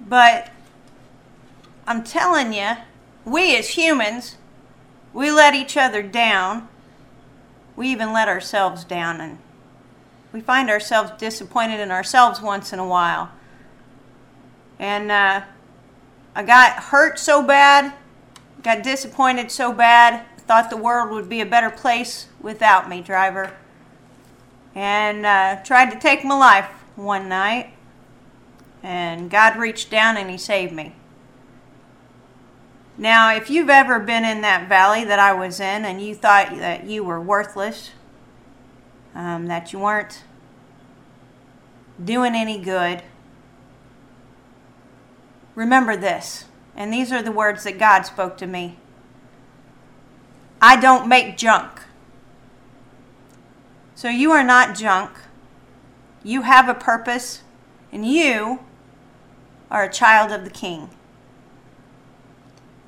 [0.00, 0.50] But
[1.86, 2.72] I'm telling you,
[3.24, 4.36] we as humans,
[5.12, 6.68] we let each other down.
[7.76, 9.38] We even let ourselves down, and
[10.32, 13.30] we find ourselves disappointed in ourselves once in a while.
[14.78, 15.42] And uh,
[16.34, 17.92] I got hurt so bad,
[18.62, 23.52] got disappointed so bad, thought the world would be a better place without me, driver.
[24.74, 27.72] and uh, tried to take my life one night.
[28.82, 30.94] And God reached down and He saved me.
[32.96, 36.50] Now, if you've ever been in that valley that I was in and you thought
[36.58, 37.90] that you were worthless,
[39.14, 40.22] um, that you weren't
[42.02, 43.02] doing any good,
[45.54, 46.44] remember this.
[46.76, 48.78] And these are the words that God spoke to me
[50.60, 51.82] I don't make junk.
[53.94, 55.10] So you are not junk.
[56.22, 57.42] You have a purpose,
[57.92, 58.60] and you
[59.70, 60.88] are a child of the King.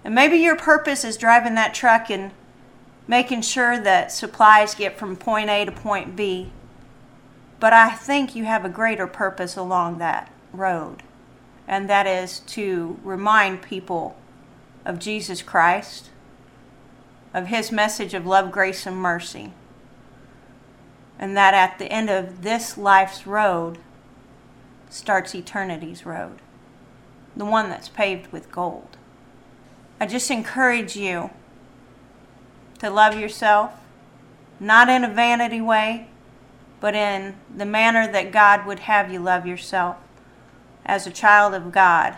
[0.06, 2.30] And maybe your purpose is driving that truck and
[3.08, 6.52] making sure that supplies get from point A to point B.
[7.58, 11.02] But I think you have a greater purpose along that road,
[11.66, 14.16] and that is to remind people
[14.84, 16.10] of Jesus Christ,
[17.34, 19.54] of his message of love, grace, and mercy.
[21.18, 23.78] And that at the end of this life's road
[24.88, 26.38] starts eternity's road,
[27.36, 28.95] the one that's paved with gold.
[30.00, 31.30] I just encourage you
[32.78, 33.72] to love yourself,
[34.60, 36.08] not in a vanity way,
[36.80, 39.96] but in the manner that God would have you love yourself
[40.84, 42.16] as a child of God.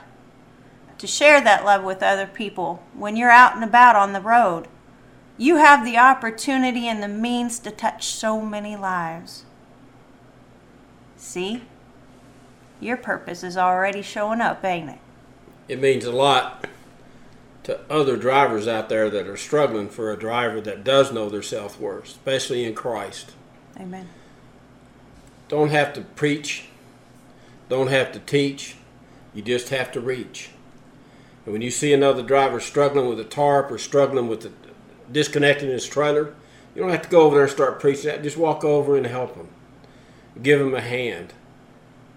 [0.99, 4.67] To share that love with other people when you're out and about on the road
[5.39, 9.45] you have the opportunity and the means to touch so many lives.
[11.17, 11.63] See?
[12.81, 14.99] Your purpose is already showing up, ain't it?
[15.69, 16.67] It means a lot
[17.69, 21.43] to other drivers out there that are struggling for a driver that does know their
[21.43, 23.33] self worth, especially in Christ.
[23.79, 24.09] Amen.
[25.49, 26.65] Don't have to preach,
[27.69, 28.77] don't have to teach,
[29.35, 30.49] you just have to reach.
[31.45, 34.53] And when you see another driver struggling with a tarp or struggling with the
[35.13, 36.35] disconnecting his trailer,
[36.75, 38.23] you don't have to go over there and start preaching that.
[38.23, 39.49] Just walk over and help him.
[40.43, 41.35] Give him a hand.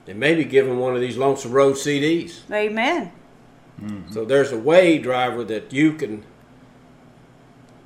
[0.07, 2.39] And maybe give him one of these Lonesome Road CDs.
[2.49, 3.11] Amen.
[3.81, 4.11] Mm-hmm.
[4.11, 6.23] So there's a way, driver, that you can.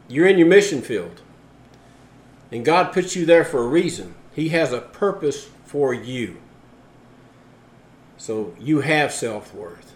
[0.08, 1.22] You're in your mission field.
[2.52, 4.14] And God puts you there for a reason.
[4.34, 6.38] He has a purpose for you.
[8.18, 9.94] So you have self worth.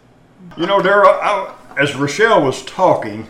[0.57, 3.27] You know, Daryl, as Rachelle was talking,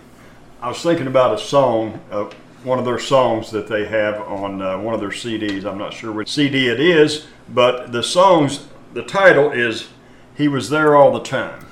[0.62, 2.30] I was thinking about a song, uh,
[2.64, 5.66] one of their songs that they have on uh, one of their CDs.
[5.66, 9.90] I'm not sure which CD it is, but the songs, the title is
[10.36, 11.66] "He Was There All the Time,"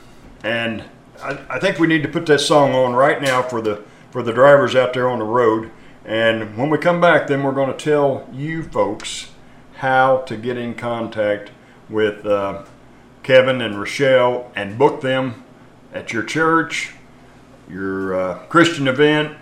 [0.48, 0.84] and
[1.22, 4.24] I, I think we need to put that song on right now for the for
[4.24, 5.72] the drivers out there on the road.
[6.06, 9.32] And when we come back, then we're going to tell you folks
[9.76, 11.52] how to get in contact
[11.90, 12.64] with uh,
[13.24, 15.44] Kevin and Rachelle and book them
[15.94, 16.94] at your church
[17.70, 19.38] your uh, Christian event,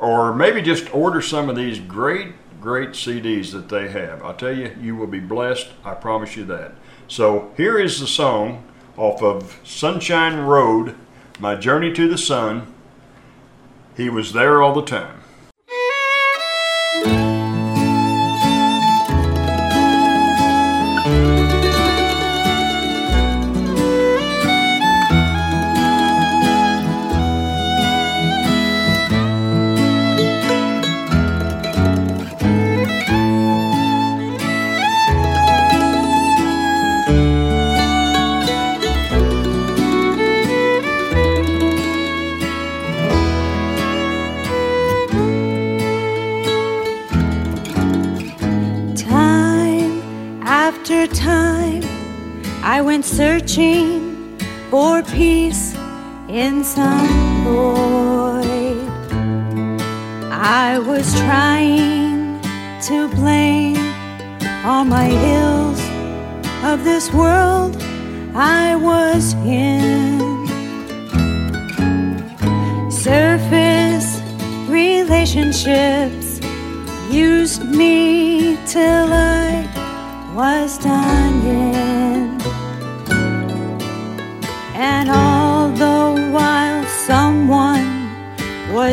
[0.00, 4.22] or maybe just order some of these great, great CDs that they have.
[4.22, 5.68] I tell you, you will be blessed.
[5.84, 6.74] I promise you that.
[7.08, 8.64] So here is the song
[8.96, 10.94] off of Sonshine Road,
[11.38, 12.72] My Journey to the Son.
[13.96, 15.20] He was there all the time.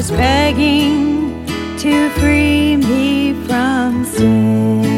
[0.04, 1.46] Was begging
[1.78, 4.93] to free me from sin.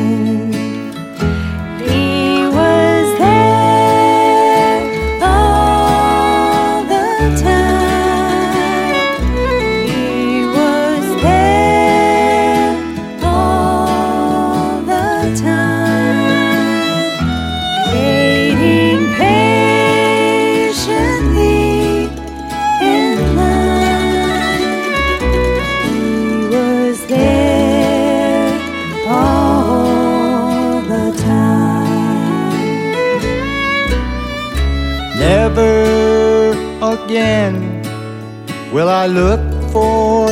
[39.05, 39.39] I look
[39.71, 40.31] for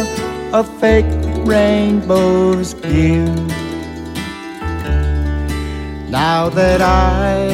[0.51, 1.05] a fake
[1.45, 3.27] rainbow's view?
[6.09, 7.53] Now that I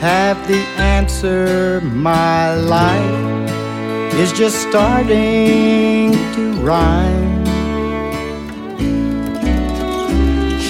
[0.00, 7.44] have the answer, my life is just starting to rhyme.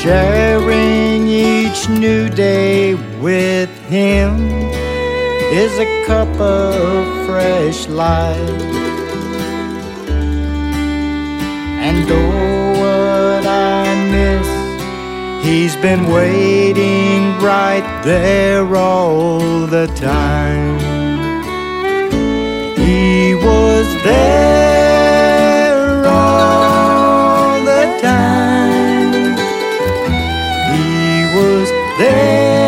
[0.03, 4.40] Sharing each new day with him
[5.53, 8.64] is a cup of fresh life.
[11.97, 13.84] And oh, what I
[14.14, 14.49] miss,
[15.47, 20.78] he's been waiting right there all the time.
[22.76, 24.84] He was there
[26.07, 29.36] all the time.
[30.74, 31.68] He was
[31.99, 32.64] there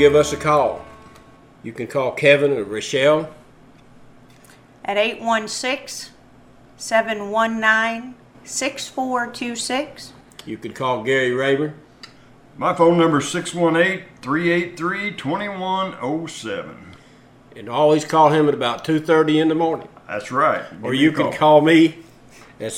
[0.00, 0.82] give us a call.
[1.62, 3.28] You can call Kevin or Rachelle.
[4.82, 6.14] At 816
[6.78, 10.14] 719 6426.
[10.46, 11.74] You can call Gary Rayburn.
[12.56, 16.96] My phone number is 618 383 2107.
[17.56, 19.88] And always call him at about 2.30 in the morning.
[20.08, 20.64] That's right.
[20.82, 21.98] Or you me can call me
[22.58, 22.72] at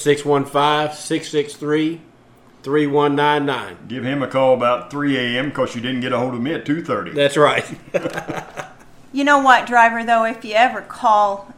[2.63, 3.89] 615-663-3199.
[3.89, 5.49] Give him a call about 3 a.m.
[5.51, 7.15] because you didn't get a hold of me at 2.30.
[7.15, 7.65] That's right.
[9.15, 11.53] You know what, driver, though, if you ever call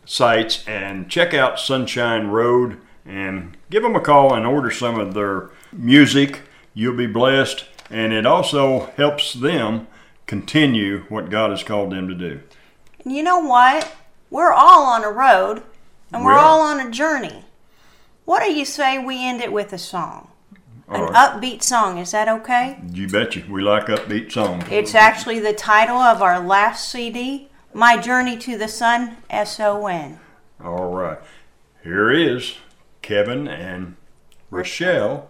[0.06, 5.14] sites and check out Sonshine Road and give them a call and order some of
[5.14, 6.42] their music.
[6.74, 7.66] You'll be blessed.
[7.90, 9.88] And it also helps them
[10.28, 12.40] continue what God has called them to do.
[13.06, 13.92] You know what?
[14.30, 15.64] We're all on a road
[16.14, 16.40] and we're We are.
[16.40, 17.44] all on a journey.
[18.32, 20.30] What do you say we end it with a song?
[20.88, 21.14] All An right.
[21.14, 22.80] upbeat song, is that okay?
[22.90, 23.44] You betcha.
[23.50, 24.64] We like upbeat songs.
[24.72, 29.86] It's actually the title of our last CD, My Journey to the Son, S O
[29.86, 30.22] N.
[30.64, 31.18] All right.
[31.84, 32.56] Here is
[33.02, 33.98] Kevin and
[34.50, 35.26] Rachelle,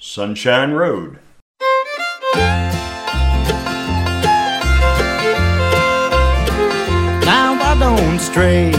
[0.00, 1.18] Sonshine Road.
[7.26, 8.72] Now I don't stray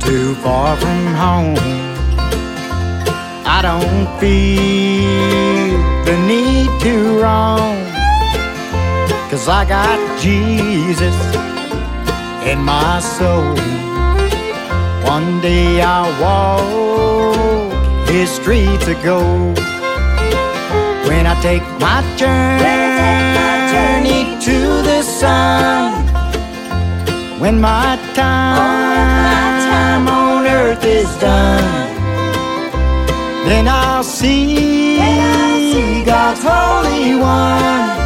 [0.00, 1.77] too far from home.
[3.58, 7.76] I don't feel the need to roam.
[9.28, 11.16] Cause I got Jesus
[12.46, 13.56] in my soul.
[15.02, 17.72] One day I'll walk
[18.08, 19.58] his streets of gold.
[21.08, 23.18] When I take my journey
[24.46, 24.58] to
[24.90, 26.06] the sun.
[27.40, 31.97] When my time on earth is done,
[33.50, 34.98] then I'll see
[36.04, 37.98] God's Holy One.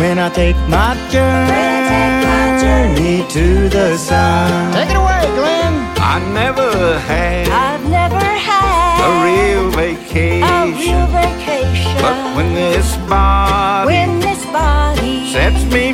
[0.00, 4.72] When I take my journey to the sun.
[4.72, 5.74] Take it away, Glenn.
[6.00, 10.74] I never had I've never had a real a vacation.
[10.74, 11.96] real vacation.
[12.00, 15.92] But when this body when this body sets me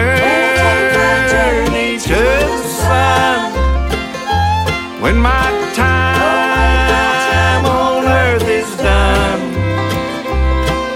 [1.99, 3.53] to the sun.
[4.99, 9.53] When my time on earth is done,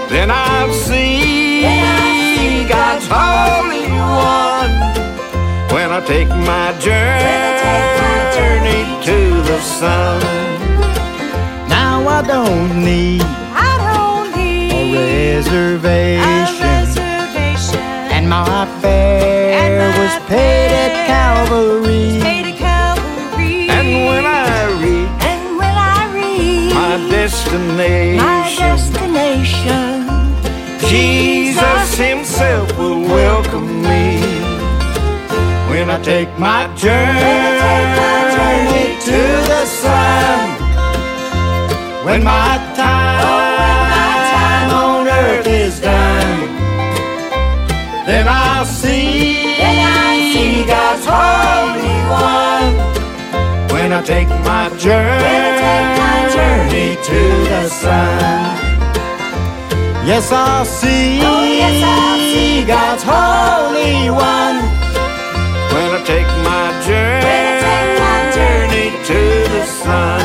[0.08, 1.62] then I'll see
[2.68, 4.74] God's Holy One.
[5.72, 7.22] When I take my journey
[9.06, 10.20] to the sun.
[11.68, 16.41] Now I don't need I don't a need a reservation.
[18.32, 22.18] My fare And my was paid at Calvary.
[22.22, 23.68] Paid to Calvary.
[23.68, 30.08] And when I reach And when I reach my destination, my destination,
[30.88, 34.24] Jesus Himself will welcome me.
[35.68, 37.76] When I take my journey
[39.08, 39.20] to
[39.52, 40.40] the sun,
[42.06, 42.71] when my
[54.02, 58.18] I take my journey to the sun.
[60.04, 64.56] Yes, I'll see, oh, yes, I'll see God's Holy One
[65.70, 70.20] when I take my journey to the sun.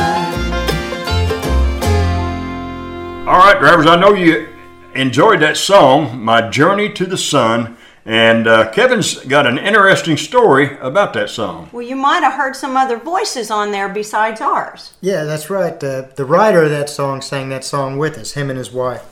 [3.28, 4.48] All right, drivers, I know you
[4.96, 7.76] enjoyed that song, My Journey to the Son,
[8.08, 11.68] and uh, Kevin's got an interesting story about that song.
[11.72, 14.94] Well, you might have heard some other voices on there besides ours.
[15.02, 15.74] Yeah, that's right.
[15.84, 19.04] Uh, the writer of that song sang that song with us, him and his wife.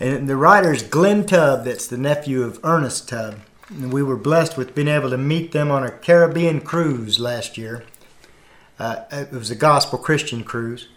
[0.00, 3.40] And the writer's Glenn Tubb, that's the nephew of Ernest Tubb.
[3.68, 7.58] And we were blessed with being able to meet them on a Caribbean cruise last
[7.58, 7.84] year.
[8.78, 10.88] Uh, it was a gospel Christian cruise.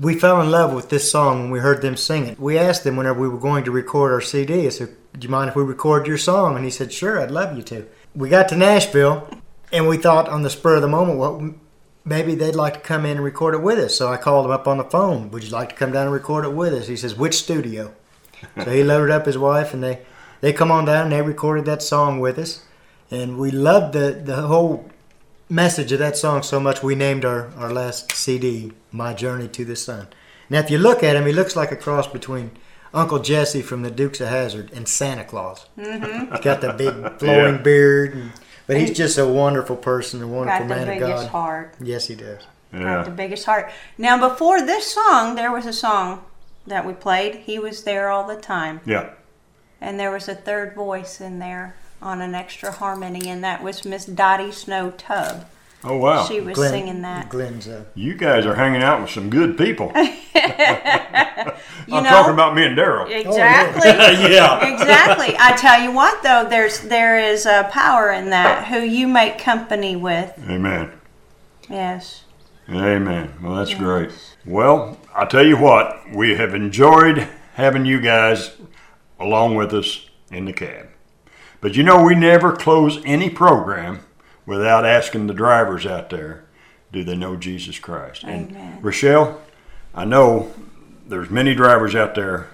[0.00, 2.40] We fell in love with this song when we heard them sing it.
[2.40, 5.30] We asked them whenever we were going to record our CD, I said, Do you
[5.30, 6.56] mind if we record your song?
[6.56, 7.86] And he said, Sure, I'd love you to.
[8.14, 9.28] We got to Nashville
[9.72, 11.54] and we thought on the spur of the moment, well,
[12.04, 13.96] maybe they'd like to come in and record it with us.
[13.96, 15.30] So I called him up on the phone.
[15.30, 16.88] Would you like to come down and record it with us?
[16.88, 17.94] He says, which studio?
[18.56, 20.00] so he loaded up his wife and they,
[20.40, 22.64] they come on down and they recorded that song with us.
[23.10, 24.90] And we loved the, the whole
[25.48, 29.64] message of that song so much we named our, our last CD, My Journey to
[29.64, 30.08] the Son.
[30.50, 32.50] Now if you look at him, he looks like a cross between
[32.94, 35.66] Uncle Jesse from the Dukes of Hazzard and Santa Claus.
[35.78, 36.32] Mm-hmm.
[36.32, 37.60] He's got the big flowing Yeah.
[37.62, 38.32] beard, and,
[38.66, 41.28] but he's just a wonderful person, a wonderful man of biggest God.
[41.28, 41.74] heart.
[41.80, 42.42] Yes, he does.
[42.72, 43.70] Got the biggest heart.
[43.98, 46.24] Now, before this song, there was a song
[46.66, 47.34] that we played.
[47.36, 48.80] He was there all the time.
[48.86, 49.10] Yeah.
[49.80, 53.84] And there was a third voice in there on an extra harmony, and that was
[53.84, 55.46] Miss Dottie Snow Tubb.
[55.84, 56.24] Oh, wow.
[56.24, 57.28] She was Glenn, singing that.
[57.28, 59.92] Glenn's uh, You guys are hanging out with some good people.
[61.86, 63.10] You I'm know, talking about me and Daryl.
[63.10, 63.90] exactly.
[64.34, 64.72] yeah.
[64.72, 65.36] exactly.
[65.38, 68.68] I tell you what, though, there's there is a power in that.
[68.68, 70.32] Who you make company with.
[70.48, 70.92] Amen.
[71.68, 72.24] Yes.
[72.70, 73.34] Amen.
[73.42, 74.10] Well, that's great.
[74.46, 78.56] Well, I tell you what, we have enjoyed having you guys
[79.20, 80.88] along with us in the cab.
[81.60, 84.00] But you know, we never close any program
[84.46, 86.44] without asking the drivers out there,
[86.92, 88.24] do they know Jesus Christ?
[88.24, 89.38] And Rachelle,
[89.94, 90.52] I know
[91.06, 92.48] there's many drivers out there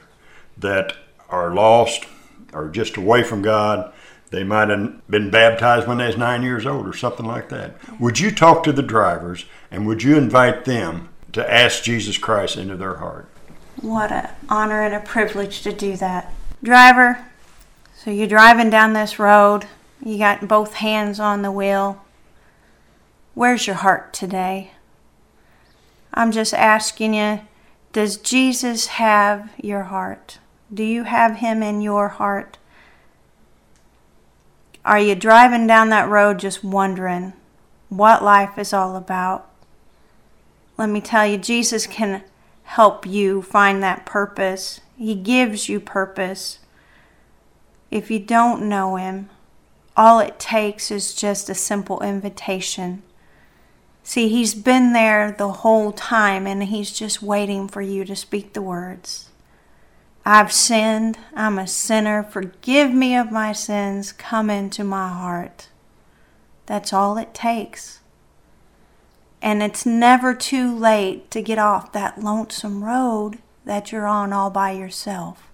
[0.57, 0.95] that
[1.29, 2.07] are lost
[2.53, 3.93] or just away from God.
[4.31, 7.77] They might have been baptized when they was nine years old or something like that.
[8.01, 12.57] Would you talk to the drivers and would you invite them to ask Jesus Christ
[12.57, 13.29] into their heart?
[13.81, 16.33] What an honor and a privilege to do that.
[16.63, 17.25] Driver,
[17.97, 19.67] so you're driving down this road,
[20.05, 22.05] you got both hands on the wheel.
[23.35, 24.73] Where's your heart today?
[26.13, 27.41] I'm just asking you,
[27.93, 30.39] does Jesus have your heart?
[30.73, 32.59] Do you have him in your heart?
[34.85, 37.35] Are you driving down that road just wondering
[37.89, 39.51] what life is all about?
[40.79, 42.25] Let me tell you, Jesus can
[42.63, 44.81] help you find that purpose.
[44.97, 46.61] He gives you purpose.
[47.91, 49.29] If you don't know Him,
[50.01, 53.03] all it takes is just a simple invitation.
[54.03, 58.55] See, He's been there the whole time and He's just waiting for you to speak
[58.55, 59.29] the words.
[60.25, 61.19] I've sinned.
[61.37, 62.23] I'm a sinner.
[62.23, 64.13] Forgive me of my sins.
[64.13, 65.69] Come into my heart.
[66.65, 68.01] That's all it takes.
[69.43, 74.49] And it's never too late to get off that lonesome road that you're on all
[74.49, 75.51] by yourself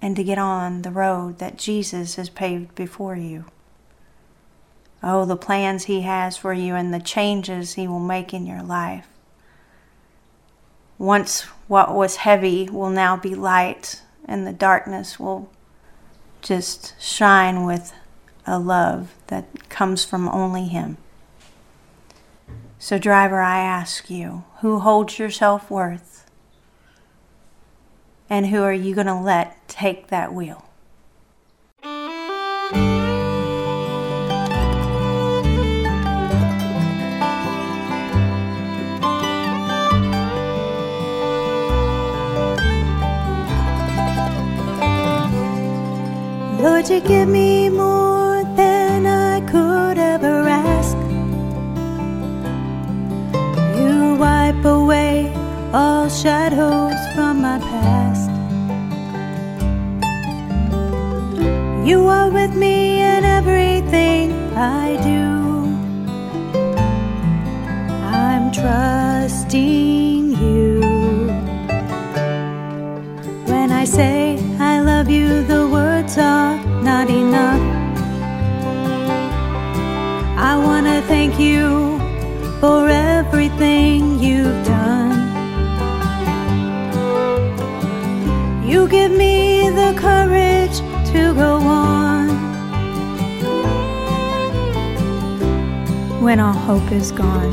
[0.00, 3.46] and to get on the road that Jesus has paved before you.
[5.08, 8.62] Oh, the plans He has for you and the changes He will make in your
[8.62, 9.06] life.
[10.98, 15.48] Once what was heavy will now be light, and the darkness will
[16.42, 17.94] just shine with
[18.48, 20.96] a love that comes from only Him.
[22.80, 26.28] So, driver, I ask you, who holds your self worth?
[28.28, 30.65] And who are you going to let take that wheel?
[46.96, 50.96] You give me more than I could ever ask.
[53.78, 55.30] You wipe away
[55.74, 58.30] all shadows from my past.
[61.86, 65.66] You are with me in everything I do.
[68.06, 70.80] I'm trusting you.
[73.44, 76.65] When I say I love you, the words are
[96.26, 97.52] when all hope is gone.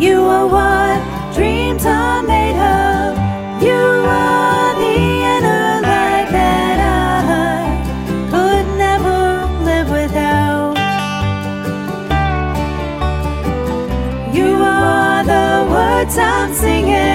[0.00, 0.98] You are what
[1.34, 3.14] dreams are made of.
[3.62, 3.82] You
[4.22, 4.96] are the
[5.34, 7.66] inner light that I
[8.32, 9.18] could never
[9.68, 10.74] live without.
[14.34, 17.13] You are the words I'm singing.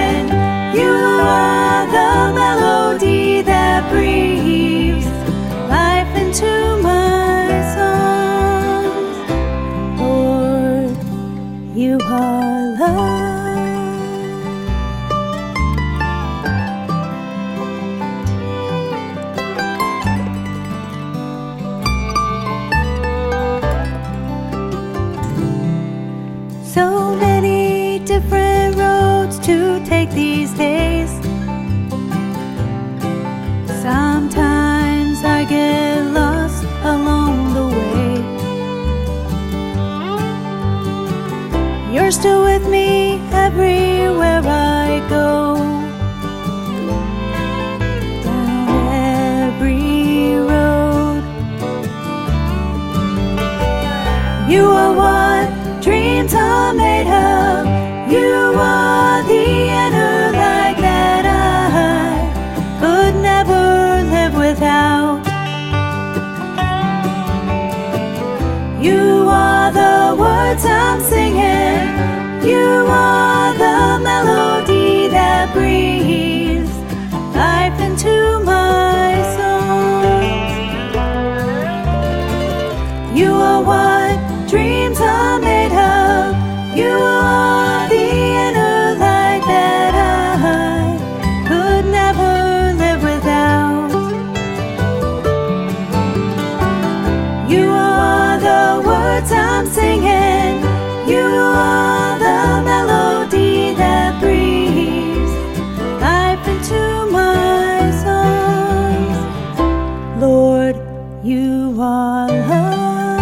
[111.22, 113.20] You are love.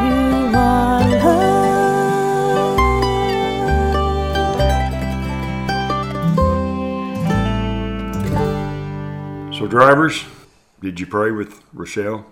[0.00, 1.04] You are
[8.30, 9.54] love.
[9.54, 10.24] So, drivers,
[10.80, 12.24] did you pray with Rachelle?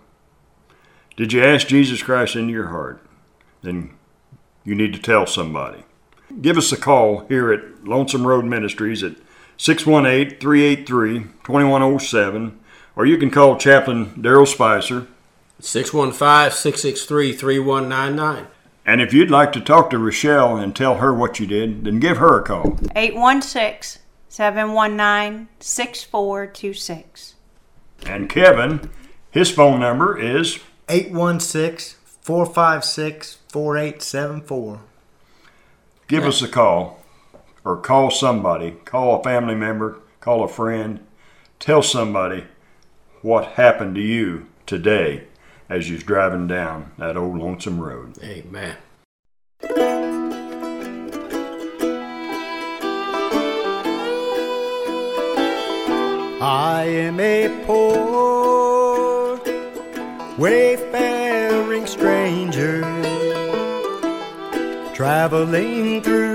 [1.19, 3.05] Did you ask Jesus Christ into your heart?
[3.61, 3.91] Then
[4.65, 5.85] you need to tell somebody.
[6.41, 9.17] Give us a call here at Lonesome Road Ministries at
[9.57, 12.59] 618 383 2107,
[12.97, 15.07] or you can call Chaplain Daryl Spicer.
[15.61, 18.47] 615 663 3199.
[18.85, 22.01] And if you'd like to talk to Rachelle and tell her what you did, then
[22.01, 22.79] give her a call.
[22.97, 27.35] 816 719 6426.
[28.07, 28.91] And Kevin,
[29.31, 34.81] his phone number is 816 456 4874.
[36.09, 37.02] give us a call
[37.65, 41.01] or call somebody, call a family member, call a friend,
[41.59, 42.45] tell somebody
[43.23, 45.25] what happened to you today
[45.69, 48.19] as you're driving down that old lonesome road.
[48.23, 48.77] Amen.
[56.45, 59.41] I am a poor,
[60.37, 62.81] wayfaring stranger,
[64.93, 66.32] traveling through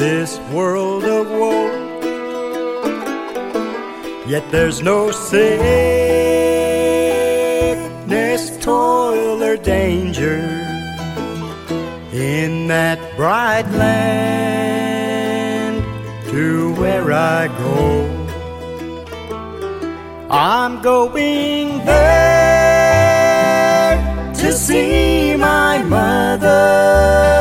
[0.00, 1.68] this world of woe.
[4.26, 5.60] Yet there's no sickness,
[8.64, 10.38] toil, or danger
[12.14, 15.84] in that bright land
[16.30, 18.06] to where I go.
[20.30, 22.72] I'm going there
[24.32, 27.39] to see my mother.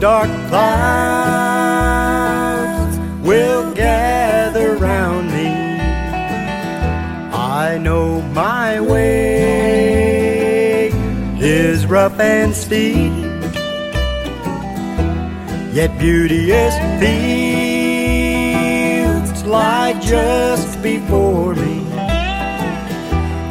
[0.00, 0.98] Dark clouds
[3.26, 5.48] will gather round me.
[7.32, 9.98] I know my way
[11.40, 13.12] is rough and steep,
[15.74, 17.88] yet beauteous fields
[19.44, 21.80] lie just before me,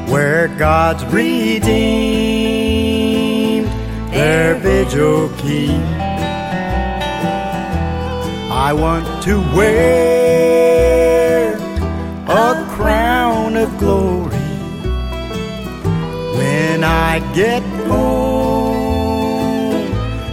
[0.09, 1.67] where God's redeemed
[4.13, 5.96] their vigil keep.
[8.60, 11.53] I want to wear
[12.28, 14.36] a crown of glory
[16.36, 19.86] when I get home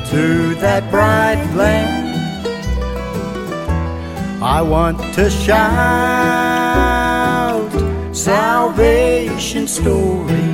[0.06, 2.46] to that bright land.
[4.42, 5.60] I want to shout
[8.16, 10.48] salvation story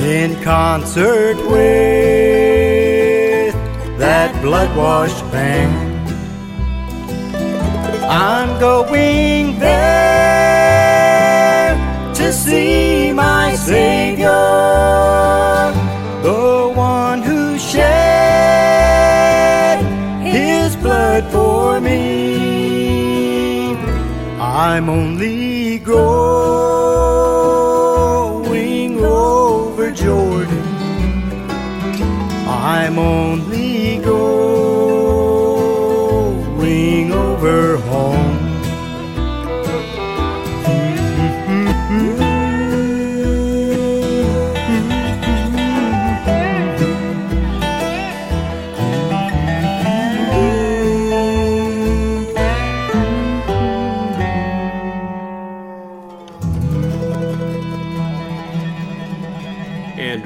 [0.00, 1.82] in concert with
[3.98, 5.81] that blood washed band.
[8.08, 10.12] I'm going there
[12.14, 14.28] to see my Savior,
[16.22, 17.82] the one who shed
[20.22, 23.76] his blood for me.
[24.40, 26.71] I'm only going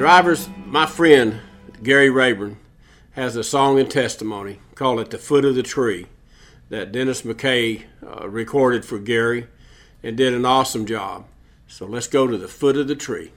[0.07, 1.41] drivers, my friend
[1.83, 2.59] Gary Rayburn
[3.15, 6.07] has a song and testimony called "At the Foot of the Tree"
[6.69, 9.49] that Dennis McKay uh, recorded for Gary
[10.05, 11.25] and did an awesome job.
[11.67, 13.33] So let's go to the foot of the tree.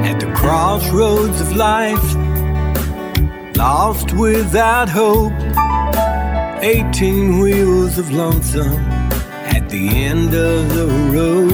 [0.00, 2.21] At the crossroads of life,
[3.62, 5.32] lost without hope.
[6.62, 8.82] 18 wheels of lonesome
[9.56, 11.52] at the end of the road.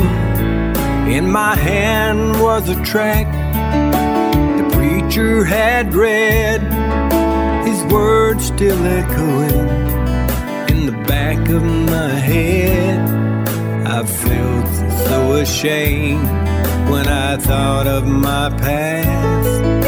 [1.18, 3.34] In my hand was a tract
[4.60, 6.60] the preacher had read,
[7.68, 9.68] his words still echoing
[10.72, 13.00] in the back of my head.
[13.86, 14.68] I felt
[15.08, 16.30] so ashamed
[16.90, 19.87] when I thought of my past.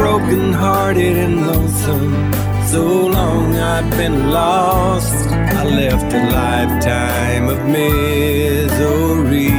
[0.00, 2.32] broken hearted and lonesome,
[2.72, 5.28] So long I've been lost.
[5.28, 9.50] I left a lifetime of misery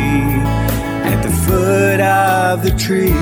[1.12, 3.14] at the foot of the tree.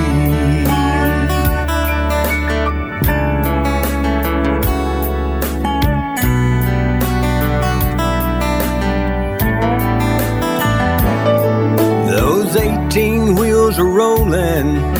[12.08, 14.99] Those 18 wheels are rolling